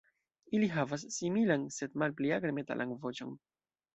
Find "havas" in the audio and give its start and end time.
0.75-1.03